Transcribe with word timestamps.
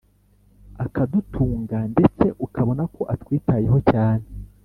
akadutunga 0.85 1.77
ndetse 1.93 2.25
ukabona 2.45 2.83
ko 2.93 3.01
atwitayeho 3.13 3.77
cyane 3.91 4.25